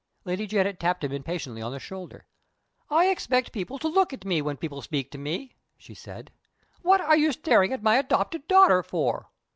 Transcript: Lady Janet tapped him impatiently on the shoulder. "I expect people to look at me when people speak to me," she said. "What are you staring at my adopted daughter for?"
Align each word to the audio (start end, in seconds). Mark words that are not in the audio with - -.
Lady 0.25 0.47
Janet 0.47 0.79
tapped 0.79 1.03
him 1.03 1.11
impatiently 1.11 1.61
on 1.61 1.71
the 1.71 1.79
shoulder. 1.79 2.25
"I 2.89 3.05
expect 3.05 3.51
people 3.51 3.77
to 3.77 3.87
look 3.87 4.11
at 4.11 4.25
me 4.25 4.41
when 4.41 4.57
people 4.57 4.81
speak 4.81 5.11
to 5.11 5.19
me," 5.19 5.53
she 5.77 5.93
said. 5.93 6.31
"What 6.81 7.01
are 7.01 7.15
you 7.15 7.31
staring 7.31 7.71
at 7.71 7.83
my 7.83 7.97
adopted 7.97 8.47
daughter 8.47 8.81
for?" 8.81 9.29